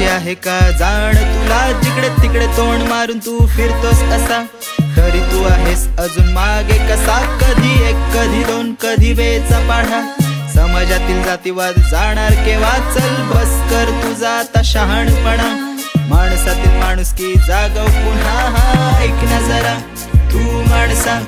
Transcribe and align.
आहे 0.00 0.34
का 0.34 0.70
जाण 0.70 1.14
तुला? 1.14 1.80
जिकडे 1.82 2.08
तिकडे 2.08 2.46
तोंड 2.46 2.82
मारून 2.82 3.18
तू 3.18 3.46
फिरतोस 3.46 4.02
असा. 4.02 4.44
तरी 4.96 5.20
तू 5.20 5.44
आहेस 5.44 5.88
अजून 5.98 6.32
मागे 6.32 6.78
कसा? 6.78 7.38
कधी 7.38 7.72
एक 7.88 7.94
कधी 7.94 8.42
दोन 8.44 8.74
कधी 8.74 9.12
वेचा 9.12 9.58
पाढा. 9.68 10.00
समाजातील 10.54 11.22
जातीवाद 11.22 11.74
जाणार 11.90 12.32
केव्हा? 12.32 12.78
चल 12.94 13.22
बस 13.22 13.70
कर 13.70 14.00
तुझा 14.02 14.30
आता 14.30 14.60
शहाणपणा. 14.64 15.76
माणसातील 16.08 16.70
माणूस 16.70 17.12
की 17.12 17.34
जागव 17.48 17.86
पुन्हा. 17.86 18.38
हा 18.56 18.98
ऐक 18.98 19.10
ना 19.10 19.40
जरा. 19.40 19.78
तू 20.32 20.38
माणसा 20.70 21.20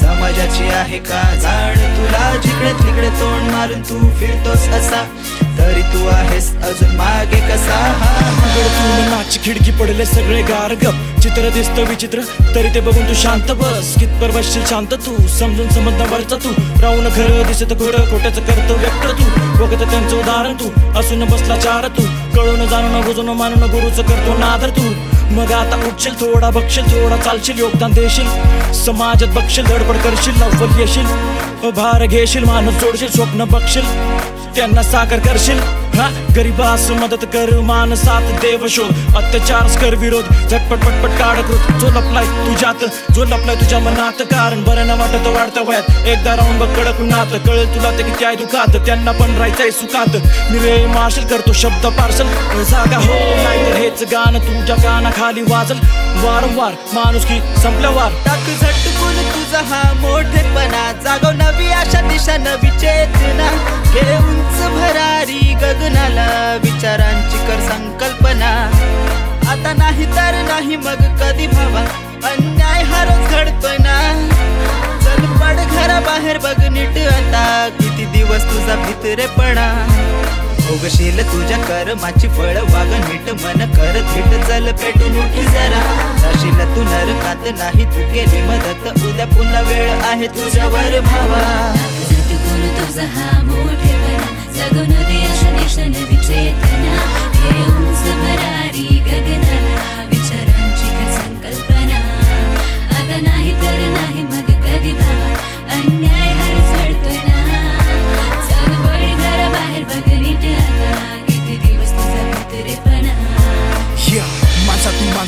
समाजाची 0.00 0.64
आहे 0.64 0.98
का? 0.98 1.22
जाण 1.34 1.74
तुला 1.74 2.36
जिकडे 2.42 2.72
तिकडे 2.72 3.10
तोंड 3.10 3.50
मारून 3.50 3.80
तू 3.80 4.10
फिरतोस 4.20 4.68
असा. 4.68 5.04
तरी 5.58 5.82
तू 5.92 6.06
आहेस 6.08 6.50
अजून 6.64 6.96
मागे 6.96 7.40
कसा? 7.48 7.80
खिडकी 9.44 9.70
पडले 9.70 10.04
सगळे 10.06 10.40
गार्ग 10.42 10.84
चित्र 11.22 11.48
दिसत 11.54 11.78
विचित्र 11.88 12.20
तरी 12.54 12.68
ते 12.74 12.80
बघून 12.80 13.08
तू 13.08 13.14
शांत 13.14 13.50
बस. 13.60 13.94
कितपर 14.00 14.30
बसशील 14.30 14.64
शांत 14.66 14.94
तू? 15.06 15.16
समजून 15.38 15.68
समजता 15.68 16.04
वरचा 16.10 16.36
तू. 16.44 16.50
राहून 16.82 17.08
खरं 17.08 17.46
दिसत 17.46 17.72
घोड 17.72 17.96
खोट्याचं 18.10 18.40
करतो 18.40 18.74
व्यक्त 18.74 19.06
तू. 19.20 19.24
बघत 19.60 19.82
त्यांचं 19.90 20.16
उदाहरण 20.18 20.54
तू. 20.60 20.68
असून 20.98 21.24
बसला 21.24 21.56
चार 21.56 21.88
तू. 21.96 22.02
कळून 22.36 22.66
जाणून 22.66 23.00
बुजून 23.00 23.28
मानून 23.28 23.70
गुरुचं 23.70 24.02
करतो 24.02 24.38
नादर 24.38 24.70
तू. 24.70 24.92
मग 25.32 25.52
आता 25.52 25.76
उठशील 25.86 26.14
थोडा 26.20 26.50
बघशील 26.50 26.84
थोडा 26.84 27.16
चालशील 27.16 27.58
योगदान 27.58 27.92
देशील. 27.92 28.28
समाजात 28.84 29.34
बघशील 29.34 29.66
धडपड 29.66 29.96
करशील 30.04 30.34
नवल 30.40 30.80
येशील. 30.80 31.06
भार 31.76 32.06
घेशील 32.06 32.44
माणूस 32.44 32.74
जोडशील 32.80 33.10
स्वप्न 33.10 33.44
बघशील. 33.50 33.86
त्यांना 34.56 34.82
साकार 34.82 35.18
करशील. 35.18 35.58
हा 35.94 36.08
गरीबास 36.36 36.90
मदत 36.90 37.24
कर 37.32 37.50
मानसात 37.60 38.30
देव 38.42 38.66
शोध. 38.70 38.90
अत्याचार 39.16 39.66
कर 39.80 39.94
विरोध 39.94 40.24
झटपट 40.48 40.84
पटपट 40.84 41.18
काढत 41.18 41.50
जो 41.80 41.88
लपलाय 41.88 42.26
तुझ्यात 42.46 42.84
जो 43.14 43.24
लपलाय 43.24 43.56
तुझ्या 43.56 43.78
मनात 43.78 44.22
कारण 44.30 44.62
बरं 44.64 44.86
न 44.86 44.98
वाटत 45.00 45.26
वाढतं 45.26 45.64
वयात. 45.68 45.90
एकदा 46.06 46.36
राहून 46.36 46.58
बघ 46.58 46.68
कडक 46.76 47.00
नात 47.10 47.34
कळेल 47.46 47.74
तुला 47.74 47.90
ते 47.98 48.02
किती 48.02 48.24
आहे 48.24 48.36
दुखात. 48.36 48.76
त्यांना 48.86 49.12
पण 49.12 49.36
राहायचंय 49.36 49.70
सुखात. 49.70 50.16
मी 50.50 50.58
रे 50.58 50.74
मार्शल 50.86 51.24
करतो 51.30 51.52
शब्द 51.62 51.86
पार्सल. 51.98 52.28
जागा 52.70 52.96
हो 52.96 53.18
नाही 53.42 53.72
हेच 53.82 54.02
गाणं 54.12 54.38
तुझ्या 54.38 54.76
खाली 55.22 55.42
वाजल 55.42 55.78
वारंवार. 56.22 56.72
माणूस 56.94 57.24
की 57.24 57.38
संपल्यावर. 57.62 58.14
टाक 58.24 58.46
झटकून 58.60 59.18
तुझा 59.34 59.60
हा 59.70 59.82
मोठेपणा. 60.00 60.80
जागव 61.04 61.30
नवी 61.32 61.70
आशा 61.72 62.00
दिशा 62.08 62.36
नवी 62.36 62.70
चेतना. 62.78 63.50
घे 63.92 64.06
उंच 64.16 64.58
भरारी 64.72 65.54
गगनाला 65.62 66.26
विचारांची 66.64 67.38
कर 67.46 67.60
संकल्पना. 67.68 68.50
आता 69.52 69.72
नाही 69.78 70.06
तर 70.16 70.42
नाही 70.48 70.76
मग 70.86 71.04
कधी 71.22 71.46
भावा 71.54 71.84
अन्याय 72.30 72.82
हा 72.90 73.04
रोज 73.04 73.30
घडतोय 73.30 73.76
ना 73.86 73.96
चल 75.04 75.24
पड 75.38 75.64
घराबाहेर 75.70 76.38
बघ 76.38 76.58
नीट 76.72 76.98
आता. 77.06 77.68
किती 77.78 78.04
दिवस 78.16 78.50
तुझा 78.52 78.76
भितरेपणा. 78.86 79.70
भोगशील 80.72 81.18
तुझ्या 81.32 81.56
कर्माची 81.58 82.28
फळ 82.28 82.58
वाग 82.72 82.92
नीट 83.08 83.28
मन 83.42 83.64
कर 83.74 83.96
थीट 84.12 84.30
चल 84.48 84.70
पेटून 84.82 85.18
उठी 85.18 85.42
जरा. 85.46 85.80
जाशील 86.20 86.58
तू 86.76 86.82
नरकात 86.82 87.44
नाही 87.58 87.84
तू 87.84 88.06
केली 88.14 88.40
मदत. 88.42 88.88
उद्या 89.06 89.26
पुन्हा 89.26 89.60
वेळ 89.60 89.90
आहे 90.10 90.26
तुझ्यावर 90.26 91.00
भावा. 91.00 91.42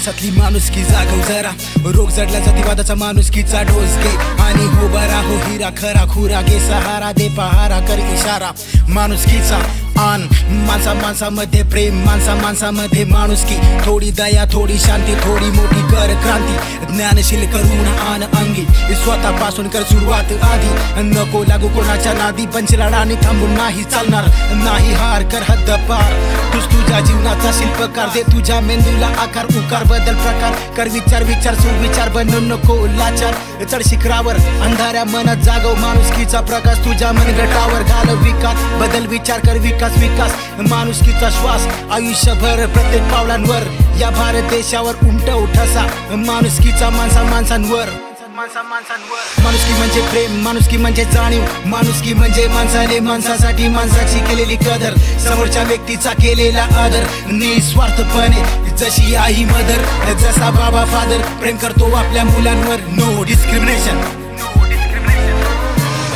माणसातली 0.05 0.31
माणुसकी 0.31 0.83
जागव 0.85 1.21
जरा. 1.29 1.51
रोग 1.93 2.09
जडला 2.13 2.39
जातीवादाचा 2.45 2.95
माणुसकीचा 2.95 3.63
डोस 3.69 3.97
घे 3.97 4.11
आणि 4.43 4.65
हो 4.75 4.89
बरा 4.95 5.21
हो 5.27 5.37
हिरा 5.45 5.71
खरा 5.79 6.05
खुरा 6.13 6.41
घे 6.43 6.59
सहारा 6.61 7.11
दे 7.17 7.29
पहारा 7.37 7.79
कर 7.89 7.99
इशारा. 8.13 8.51
माणुसकीचा 8.89 9.63
आन 10.03 10.27
माणसा 10.69 10.93
माणसामध्ये 10.95 11.63
प्रेम 11.71 12.05
माणसा 12.05 12.35
माणसामध्ये 12.35 13.05
माणुसकी. 13.05 13.57
थोडी 13.87 14.11
दया 14.19 14.45
थोडी 14.53 14.79
शांती 14.79 15.15
थोडी 15.25 15.51
मोठी 15.51 15.83
कर 15.93 16.15
क्रांती. 16.23 16.57
ज्ञानशील 16.97 17.47
करून 17.53 17.87
आन 18.09 18.23
अंगी. 18.39 18.65
स्वतःपासून 19.05 19.69
कर 19.69 19.83
सुरुवात 19.83 20.33
आधी. 20.45 21.03
नको 21.09 21.43
लागू 21.49 21.69
कोणाच्या 21.77 22.13
नादी 22.13 22.47
पंचलाडाने 22.55 23.15
थांबून 23.25 23.55
नाही 23.55 23.85
चालणार. 23.85 24.29
नाही 24.65 24.93
हार 24.95 25.23
कर 25.33 25.43
हद्द 25.49 25.71
पार 25.89 26.13
तूच 26.55 26.65
तुझ्या 26.73 27.01
जीवनाचा 27.01 27.51
शिल्पकार. 27.59 28.09
दे 28.15 28.23
तुझ्या 28.33 28.61
मेंदूला 28.61 29.07
आकार 29.23 29.47
उकार 29.57 29.83
बदल 29.95 30.15
प्रकार. 30.15 30.53
कर 30.77 30.89
विचार 30.89 31.23
विचार 31.23 31.55
सुविचार 31.55 32.09
बनू 32.09 32.41
नको 32.41 32.87
लाचार 32.87 33.35
चढ 33.65 33.83
शिखरावर 33.89 34.37
अंधाऱ्या 34.63 35.05
मनात 35.05 35.37
जागव. 35.37 35.75
माणुसकीचा 35.75 36.41
प्रकाश 36.41 36.79
तुझ्या 36.79 37.13
मनगटावर. 37.13 37.83
घाल 37.83 38.09
विकास 38.19 38.63
बदल 38.81 39.07
विचार 39.07 39.39
कर 39.39 39.59
विकास 39.59 39.97
विकास. 39.99 40.33
माणुसकीचा 40.71 41.31
श्वास 41.31 41.67
आयुष्यभर 41.91 42.67
प्रत्येक 42.67 43.03
पावलांवर. 43.13 43.63
या 44.01 44.11
भारत 44.11 44.51
देशावर 44.51 44.95
उमट 45.03 45.31
उठासा. 45.31 45.87
माणुसकीचा 46.17 46.91
माणसा 46.91 47.23
माणसांवर. 47.23 47.89
माणसा 48.37 48.63
माणसांवर 48.63 49.43
माणुसकी 49.43 49.73
म्हणजे 49.73 50.01
प्रेम 50.01 50.41
माणुसकी 50.43 50.77
म्हणजे 50.77 51.05
जाणीव. 51.05 51.45
माणुसकी 51.67 52.15
म्हणजे 52.15 52.47
माणसाने 52.49 52.99
माणसासाठी 53.01 53.69
माणसाची 53.69 54.19
केलेली 54.21 54.57
कदर. 54.57 54.95
समोरच्या 55.19 55.63
व्यक्तीचा 55.63 56.13
केलेला 56.13 56.63
आदर. 56.63 57.05
निस्वार्थपणे 57.27 58.64
जशी 58.79 59.15
आई 59.15 59.45
मदर 59.45 59.83
जसा 60.21 60.51
बाबा 60.51 60.85
फादर. 60.85 61.21
प्रेम 61.41 61.57
करतो 61.57 61.91
आपल्या 61.97 62.25
मुलांवर. 62.25 62.81
नो 62.99 63.23
डिस्क्रिमिनेशन 63.25 63.99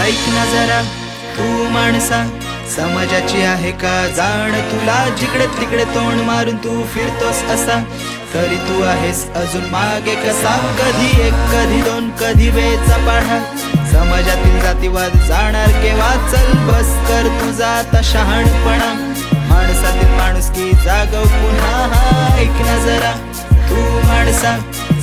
ऐक 0.02 0.28
ना 0.34 0.44
जरा 0.52 0.80
तू 1.36 1.44
माणसा 1.70 2.22
समाजाची 2.68 3.42
आहे 3.42 3.70
का 3.82 3.94
जाण? 4.16 4.52
तुला 4.70 4.98
जिकडे 5.18 5.46
तिकडे 5.60 5.84
तोंड 5.94 6.20
मारून 6.22 6.56
तू 6.64 6.82
फिरतोस 6.94 7.42
असा. 7.54 7.80
तरी 8.34 8.56
तू 8.68 8.82
आहेस 8.84 9.24
अजून 9.36 9.64
मागे 9.70 10.14
कसा? 10.14 10.56
कधी 10.78 11.10
एक 11.26 11.34
कधी 11.52 11.80
दोन 11.82 12.10
कधी 12.20 12.50
वेचा 12.50 12.96
पाढा. 13.06 13.38
समाजातील 13.92 14.60
जातीवाद 14.60 15.16
जाणार 15.28 15.70
केव्हा? 15.82 16.14
चल 16.32 16.52
बस 16.68 16.96
कर 17.08 17.28
तुझा 17.40 17.68
आता 17.78 18.00
शहाणपणा. 18.04 19.07
माणसातील 19.34 20.08
माणुसकी 20.08 20.72
जागव 20.84 21.24
पुन्हा 21.24 22.36
ऐक 22.38 22.60
ना 22.66 22.78
जरा 22.78 23.12
तू 23.70 24.00
माणसा 24.08 24.56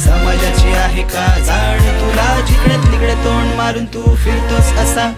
समाजाची 0.05 0.73
आहे 0.73 1.03
का 1.03 1.27
जाण? 1.39 1.79
तुला 1.79 2.39
जिकडे 2.47 2.77
तिकडे 2.91 3.13
तोंड 3.15 3.53
मारून 3.55 3.85
तू 3.85 4.15
फिरतोस 4.15 4.73
असा. 4.73 5.11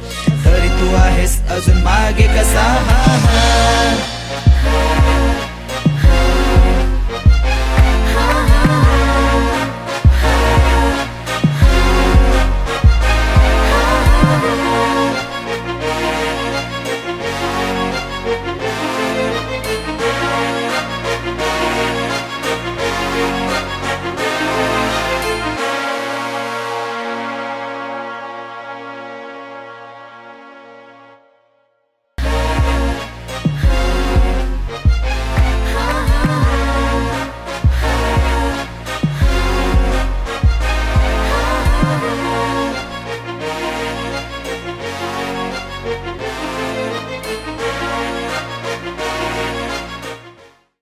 तरी 0.45 0.69
तू 0.69 0.95
आहेस 0.95 1.41
अजून 1.51 1.77
मागे 1.83 2.27
कसा? 2.27 2.61
हा 2.61 3.17
हा. 3.25 4.16